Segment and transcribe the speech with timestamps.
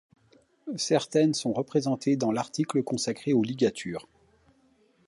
[0.77, 4.07] Certaines sont représentées dans l'article consacré aux ligatures.